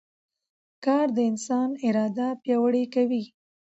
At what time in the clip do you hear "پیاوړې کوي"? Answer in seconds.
2.43-3.23